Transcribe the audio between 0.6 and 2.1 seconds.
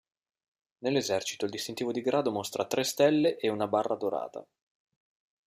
Nell'Esercito il distintivo di